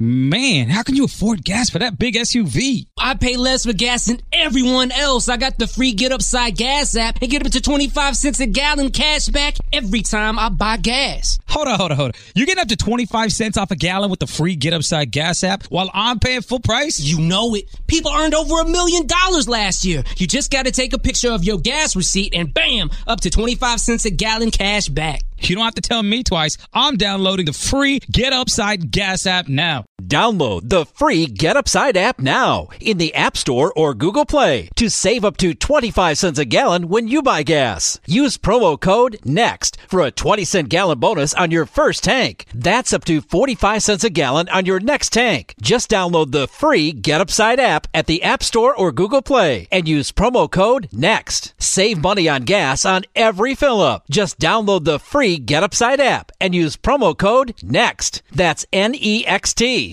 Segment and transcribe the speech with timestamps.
[0.00, 2.86] Man, how can you afford gas for that big SUV?
[2.96, 5.28] I pay less for gas than everyone else.
[5.28, 8.46] I got the free Get Upside Gas app and get up to 25 cents a
[8.46, 11.40] gallon cash back every time I buy gas.
[11.48, 12.20] Hold on, hold on, hold on.
[12.36, 15.42] You're getting up to 25 cents off a gallon with the free Get Upside Gas
[15.42, 17.00] app while I'm paying full price?
[17.00, 17.64] You know it.
[17.88, 20.04] People earned over a million dollars last year.
[20.16, 23.30] You just got to take a picture of your gas receipt and bam, up to
[23.30, 25.22] 25 cents a gallon cash back.
[25.40, 26.56] You don't have to tell me twice.
[26.72, 29.86] I'm downloading the free Get Upside Gas app now.
[30.02, 34.88] Download the free Get Upside app now in the App Store or Google Play to
[34.88, 37.98] save up to 25 cents a gallon when you buy gas.
[38.06, 42.46] Use promo code NEXT for a 20 cent gallon bonus on your first tank.
[42.54, 45.54] That's up to 45 cents a gallon on your next tank.
[45.60, 49.88] Just download the free Get Upside app at the App Store or Google Play and
[49.88, 51.54] use promo code NEXT.
[51.58, 54.04] Save money on gas on every fill up.
[54.08, 58.22] Just download the free Get Upside app and use promo code NEXT.
[58.30, 59.87] That's N E X T.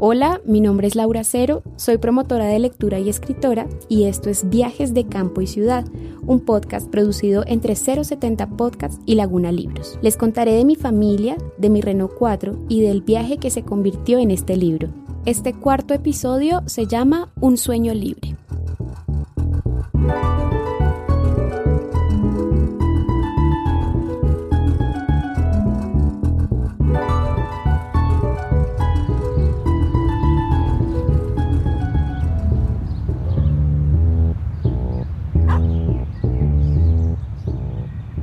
[0.00, 4.48] Hola, mi nombre es Laura Cero, soy promotora de lectura y escritora y esto es
[4.48, 5.84] Viajes de Campo y Ciudad,
[6.24, 9.98] un podcast producido entre 070 Podcasts y Laguna Libros.
[10.00, 14.20] Les contaré de mi familia, de mi Renault 4 y del viaje que se convirtió
[14.20, 14.88] en este libro.
[15.24, 18.36] Este cuarto episodio se llama Un sueño libre.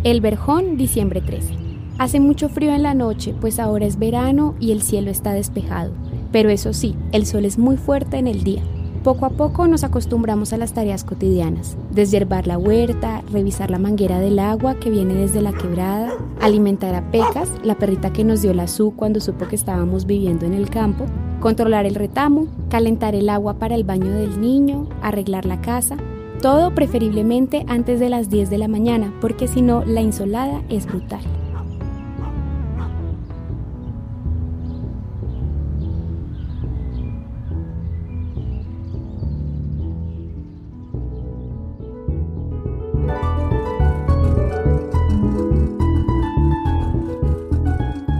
[0.05, 1.55] El Verjón, diciembre 13.
[1.97, 5.93] Hace mucho frío en la noche, pues ahora es verano y el cielo está despejado.
[6.31, 8.61] Pero eso sí, el sol es muy fuerte en el día.
[9.03, 14.19] Poco a poco nos acostumbramos a las tareas cotidianas, deshiervar la huerta, revisar la manguera
[14.19, 18.53] del agua que viene desde la quebrada, alimentar a Pecas, la perrita que nos dio
[18.53, 21.07] la su cuando supo que estábamos viviendo en el campo,
[21.39, 25.97] controlar el retamo, calentar el agua para el baño del niño, arreglar la casa,
[26.45, 30.85] todo preferiblemente antes de las 10 de la mañana, porque si no, la insolada es
[30.85, 31.21] brutal.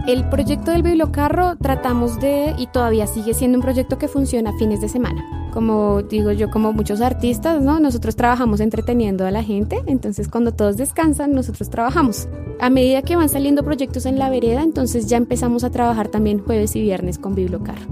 [0.08, 4.80] El proyecto del bibliocarro tratamos de, y todavía sigue siendo un proyecto que funciona fines
[4.80, 5.45] de semana.
[5.56, 7.80] Como digo yo, como muchos artistas, ¿no?
[7.80, 12.28] Nosotros trabajamos entreteniendo a la gente, entonces cuando todos descansan, nosotros trabajamos.
[12.60, 16.40] A medida que van saliendo proyectos en la vereda, entonces ya empezamos a trabajar también
[16.40, 17.86] jueves y viernes con bibliocarro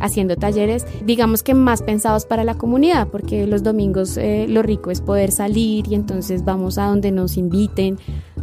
[0.00, 4.92] haciendo talleres, digamos que más pensados para la comunidad, porque los domingos eh, lo rico
[4.92, 7.98] es poder salir y entonces vamos a donde nos inviten,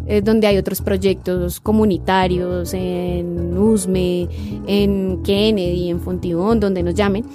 [0.06, 4.28] eh, donde hay otros proyectos comunitarios, en USME,
[4.68, 7.26] en Kennedy, en Fontibón, donde nos llamen.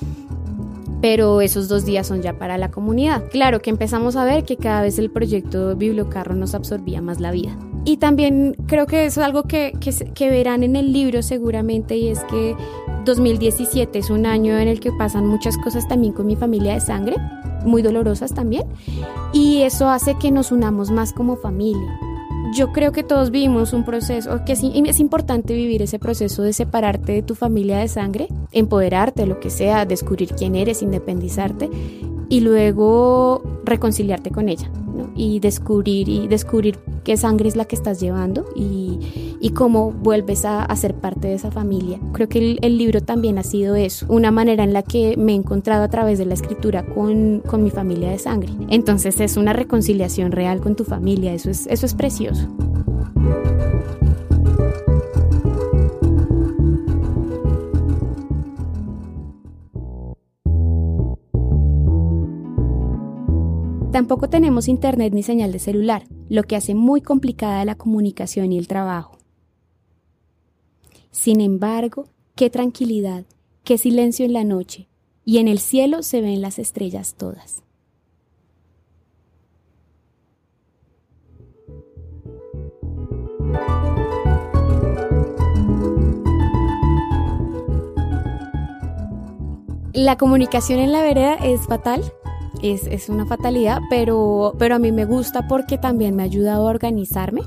[1.01, 3.25] Pero esos dos días son ya para la comunidad.
[3.31, 7.31] Claro que empezamos a ver que cada vez el proyecto Bibliocarro nos absorbía más la
[7.31, 7.57] vida.
[7.85, 12.09] Y también creo que es algo que, que, que verán en el libro seguramente y
[12.09, 12.55] es que
[13.05, 16.81] 2017 es un año en el que pasan muchas cosas también con mi familia de
[16.81, 17.17] sangre,
[17.65, 18.65] muy dolorosas también,
[19.33, 21.99] y eso hace que nos unamos más como familia.
[22.53, 26.53] Yo creo que todos vivimos un proceso, que sí, es importante vivir ese proceso de
[26.53, 31.71] separarte de tu familia de sangre, empoderarte, lo que sea, descubrir quién eres, independizarte
[32.29, 35.11] y luego reconciliarte con ella ¿no?
[35.15, 40.45] y descubrir y descubrir qué sangre es la que estás llevando y, y cómo vuelves
[40.45, 41.99] a, ser parte de esa familia.
[42.13, 45.35] Creo que el, libro también ha sido eso, una manera en la que me he
[45.35, 48.51] encontrado a través de la escritura con, mi familia de sangre.
[48.69, 52.49] Entonces es una reconciliación real con tu familia, eso es, eso es precioso.
[63.93, 68.59] Tampoco tenemos internet ni señal de celular, lo que hace muy complicada la comunicación y
[68.59, 69.20] el trabajo.
[71.11, 73.25] Sin embargo, qué tranquilidad,
[73.65, 74.89] qué silencio en la noche,
[75.25, 77.63] y en el cielo se ven las estrellas todas.
[89.93, 92.03] La comunicación en la vereda es fatal
[92.63, 96.67] es, es una fatalidad, pero, pero a mí me gusta porque también me ha ayudado
[96.67, 97.43] a organizarme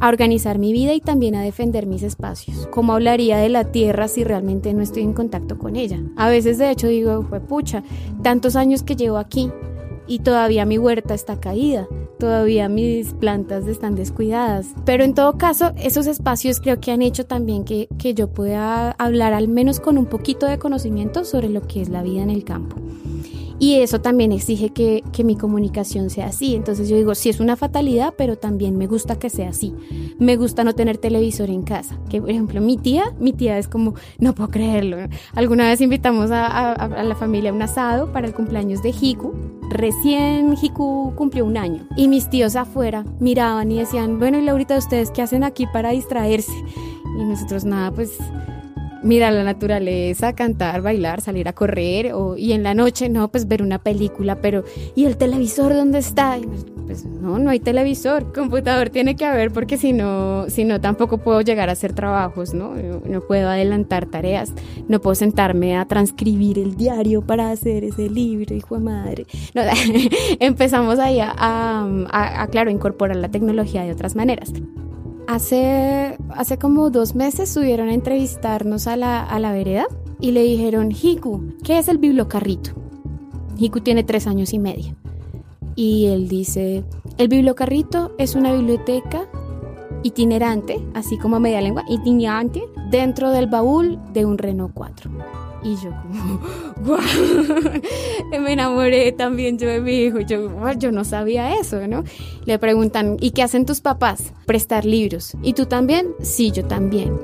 [0.00, 2.66] a organizar mi vida y también a defender mis espacios.
[2.70, 6.00] ¿Cómo hablaría de la tierra si realmente no estoy en contacto con ella?
[6.16, 7.82] A veces de hecho digo, fue pucha,
[8.22, 9.50] tantos años que llevo aquí
[10.06, 11.86] y todavía mi huerta está caída,
[12.18, 14.66] todavía mis plantas están descuidadas.
[14.84, 18.92] Pero en todo caso, esos espacios creo que han hecho también que, que yo pueda
[18.92, 22.30] hablar al menos con un poquito de conocimiento sobre lo que es la vida en
[22.30, 22.76] el campo.
[23.64, 26.54] Y eso también exige que, mi comunicación sea así.
[26.54, 29.72] Entonces yo digo, sí es una fatalidad, pero también me gusta que sea así.
[30.18, 31.98] Me gusta no tener televisor en casa.
[32.10, 34.98] Que por ejemplo mi tía, mi tía es como, no puedo creerlo.
[35.34, 39.32] Alguna vez invitamos a, a la familia a un asado para el cumpleaños de Hiku.
[39.70, 41.88] Recién Hiku cumplió un año.
[41.96, 45.88] Y mis tíos afuera miraban y decían, bueno, y Laurita, ¿ustedes qué hacen aquí para
[45.88, 46.52] distraerse?
[47.18, 48.18] Y nosotros nada, pues
[49.04, 53.46] mirar la naturaleza, cantar, bailar, salir a correr o, y en la noche no, pues
[53.46, 54.64] ver una película, pero
[54.96, 56.38] ¿y el televisor dónde está?
[56.86, 61.40] Pues no, no hay televisor, computador tiene que haber porque si no, no tampoco puedo
[61.42, 62.74] llegar a hacer trabajos, ¿no?
[62.74, 64.52] No puedo adelantar tareas,
[64.88, 69.26] no puedo sentarme a transcribir el diario para hacer ese libro, hijo de madre.
[70.40, 74.52] empezamos ahí a, a, a, claro, incorporar la tecnología de otras maneras.
[75.26, 79.86] Hace, hace como dos meses subieron a entrevistarnos a la, a la vereda
[80.20, 82.72] y le dijeron, Hiku, ¿qué es el bibliocarrito?
[83.58, 84.96] Hiku tiene tres años y medio.
[85.76, 86.84] Y él dice,
[87.18, 89.26] el bibliocarrito es una biblioteca
[90.02, 95.10] itinerante, así como media lengua, itinerante, dentro del baúl de un Renault 4.
[95.64, 96.40] Y yo como,
[96.84, 97.00] ¡guau!
[98.40, 100.20] Me enamoré también yo de mi hijo.
[100.20, 102.04] Yo, yo no sabía eso, ¿no?
[102.44, 104.34] Le preguntan, ¿y qué hacen tus papás?
[104.46, 105.32] Prestar libros.
[105.42, 106.08] ¿Y tú también?
[106.20, 107.18] Sí, yo también.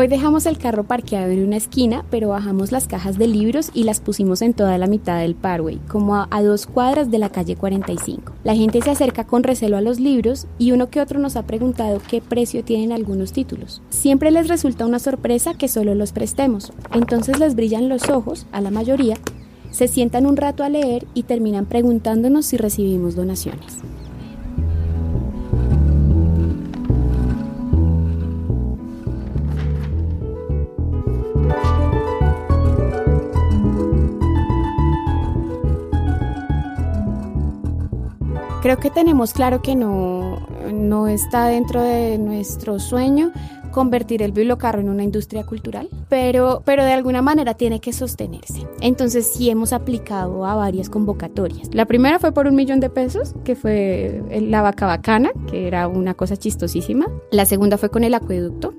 [0.00, 3.82] Hoy dejamos el carro parqueado en una esquina, pero bajamos las cajas de libros y
[3.82, 7.54] las pusimos en toda la mitad del parway, como a, dos cuadras de la calle
[7.54, 8.32] 45.
[8.42, 11.42] La gente se acerca con recelo a los libros y uno que otro nos ha
[11.42, 13.82] preguntado qué precio tienen algunos títulos.
[13.90, 18.62] Siempre les resulta una sorpresa que solo los prestemos, entonces les brillan los ojos, a
[18.62, 19.18] la mayoría,
[19.70, 23.76] se sientan un rato a leer y terminan preguntándonos si recibimos donaciones.
[38.70, 43.32] Creo que tenemos claro que no, no está dentro de nuestro sueño
[43.72, 48.66] convertir el bibliocarro en una industria cultural, pero, pero de alguna manera tiene que sostenerse.
[48.80, 51.68] Entonces sí hemos aplicado a varias convocatorias.
[51.72, 55.88] La primera fue por un millón de pesos, que fue la vaca bacana, que era
[55.88, 57.06] una cosa chistosísima.
[57.30, 58.74] La segunda fue con el acueducto,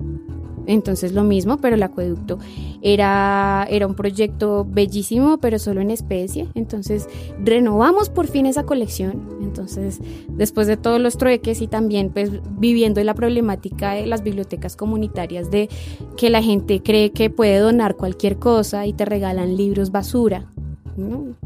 [0.66, 2.38] entonces lo mismo, pero el acueducto
[2.82, 6.48] era, era un proyecto bellísimo, pero solo en especie.
[6.54, 7.08] Entonces
[7.42, 9.28] renovamos por fin esa colección.
[9.42, 14.76] Entonces, después de todos los trueques y también pues viviendo la problemática de las bibliotecas
[14.76, 15.68] comunitarias de
[16.16, 20.46] que la gente cree que puede donar cualquier cosa y te regalan libros basura,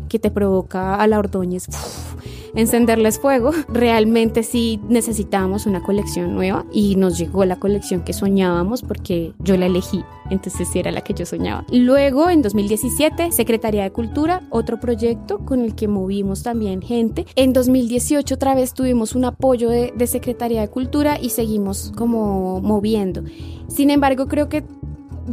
[0.08, 1.66] que te provoca a la Ordóñez
[2.54, 3.50] encenderles fuego.
[3.68, 9.56] Realmente sí necesitábamos una colección nueva y nos llegó la colección que soñábamos porque yo
[9.56, 11.64] la elegí, entonces sí era la que yo soñaba.
[11.70, 17.26] Luego, en 2017, Secretaría de Cultura, otro proyecto con el que movimos también gente.
[17.36, 22.60] En 2018 otra vez tuvimos un apoyo de, de Secretaría de Cultura y seguimos como
[22.60, 23.22] moviendo.
[23.68, 24.64] Sin embargo, creo que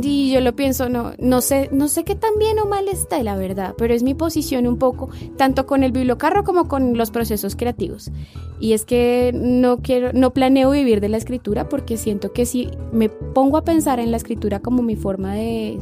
[0.01, 3.21] y yo lo pienso, no, no sé, no sé qué tan bien o mal está,
[3.21, 7.11] la verdad, pero es mi posición un poco, tanto con el bibliocarro como con los
[7.11, 8.11] procesos creativos.
[8.59, 12.69] Y es que no quiero, no planeo vivir de la escritura porque siento que si
[12.91, 15.79] me pongo a pensar en la escritura como mi forma de,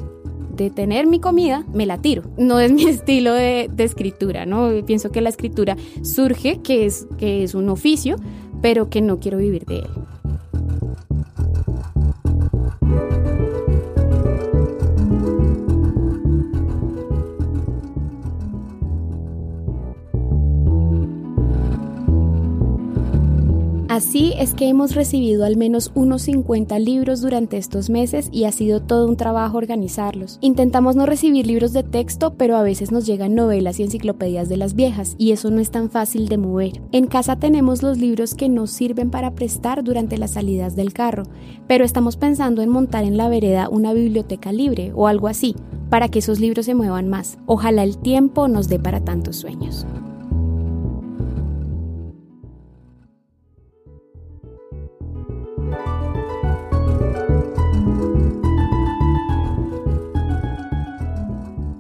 [0.56, 2.24] de tener mi comida, me la tiro.
[2.38, 4.70] No es mi estilo de, escritura, ¿no?
[4.86, 8.18] Pienso que la escritura surge, que es, que es un oficio,
[8.62, 9.90] pero que no quiero vivir de él.
[24.02, 28.52] Así es que hemos recibido al menos unos 50 libros durante estos meses y ha
[28.52, 30.40] sido todo un trabajo organizarlos.
[30.42, 34.58] Intentamos no recibir libros de texto, pero a veces nos llegan novelas y enciclopedias de
[34.58, 36.82] las viejas, y eso no es tan fácil de mover.
[36.92, 41.26] En casa tenemos los libros que nos sirven para prestar durante las salidas del carro,
[41.68, 45.56] pero estamos pensando en montar en la vereda una biblioteca libre o algo así,
[45.92, 47.38] para que esos libros se muevan más.
[47.46, 49.86] Ojalá el tiempo nos dé para tantos sueños.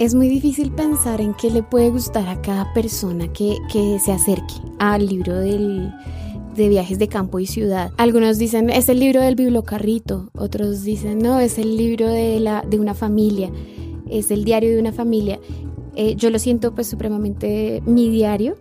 [0.01, 4.11] Es muy difícil pensar en qué le puede gustar a cada persona que, que se
[4.11, 5.93] acerque al libro del,
[6.55, 7.91] de viajes de campo y ciudad.
[7.97, 12.63] Algunos dicen es el libro del bibliocarrito, otros dicen no, es el libro de, la,
[12.67, 13.51] de una familia,
[14.09, 15.39] es el diario de una familia.
[15.95, 18.57] Eh, yo lo siento pues supremamente mi diario,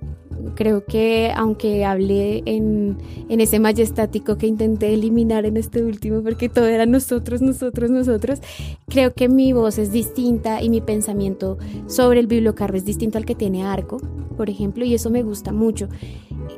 [0.55, 6.49] creo que aunque hablé en, en, ese majestático que intenté eliminar en este último, porque
[6.49, 8.41] todo era nosotros, nosotros, nosotros,
[8.89, 13.25] creo que mi voz es distinta y mi pensamiento sobre el bibliocarro es distinto al
[13.25, 13.99] que tiene Arco,
[14.37, 15.89] por ejemplo, y eso me gusta mucho.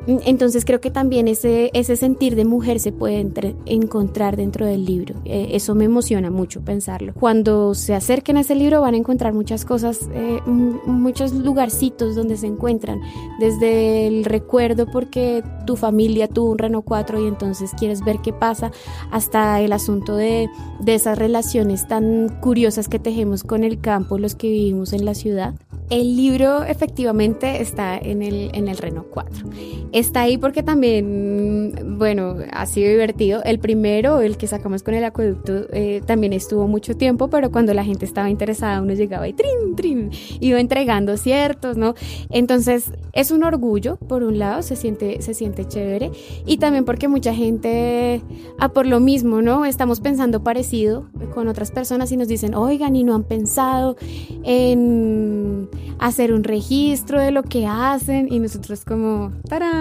[0.06, 3.24] Entonces creo que también ese, ese sentir de mujer se puede
[3.66, 5.14] encontrar dentro del libro.
[5.24, 7.14] Eh, eso me emociona mucho pensarlo.
[7.14, 12.36] Cuando se acerquen a ese libro van a encontrar muchas cosas, eh, muchos lugarcitos donde
[12.36, 13.00] se encuentran,
[13.38, 18.32] desde el recuerdo porque tu familia tuvo un Renault 4 y entonces quieres ver qué
[18.32, 18.72] pasa,
[19.10, 20.48] hasta el asunto de,
[20.80, 25.14] de esas relaciones tan curiosas que tejemos con el campo, los que vivimos en la
[25.14, 25.54] ciudad.
[25.90, 29.46] El libro efectivamente está en el, en el Renault 4.
[29.92, 33.42] Está ahí porque también, bueno, ha sido divertido.
[33.44, 37.74] El primero, el que sacamos con el acueducto, eh, también estuvo mucho tiempo, pero cuando
[37.74, 40.10] la gente estaba interesada, uno llegaba y trin, trin,
[40.40, 41.94] iba entregando ciertos, ¿no?
[42.30, 46.10] Entonces, es un orgullo, por un lado, se siente, se siente chévere,
[46.46, 48.22] y también porque mucha gente,
[48.58, 49.64] ah, por lo mismo, ¿no?
[49.64, 53.96] Estamos pensando parecido con otras personas y nos dicen, oigan, y no han pensado
[54.44, 59.71] en hacer un registro de lo que hacen y nosotros como, ¡tarán!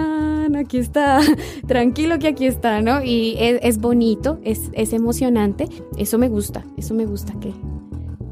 [0.57, 1.19] Aquí está,
[1.67, 3.03] tranquilo que aquí está, ¿no?
[3.03, 5.67] Y es, bonito, es, es, emocionante,
[5.98, 7.53] eso me gusta, eso me gusta que,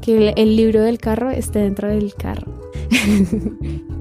[0.00, 2.46] que el libro del carro esté dentro del carro.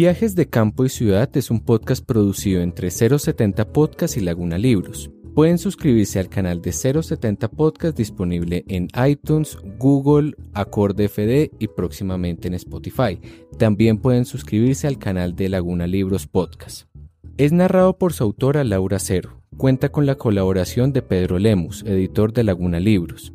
[0.00, 5.10] Viajes de Campo y Ciudad es un podcast producido entre 070 Podcast y Laguna Libros.
[5.34, 12.48] Pueden suscribirse al canal de 070 Podcast disponible en iTunes, Google, Acorde FD y próximamente
[12.48, 13.20] en Spotify.
[13.58, 16.88] También pueden suscribirse al canal de Laguna Libros Podcast.
[17.36, 19.42] Es narrado por su autora Laura Cero.
[19.58, 23.34] Cuenta con la colaboración de Pedro Lemus, editor de Laguna Libros.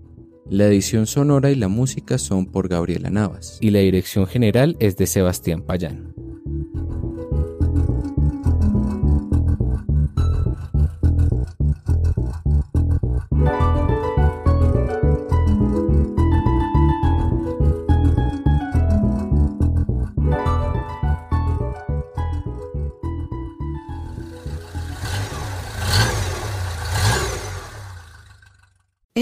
[0.49, 4.97] La edición sonora y la música son por Gabriela Navas y la dirección general es
[4.97, 6.14] de Sebastián Payán.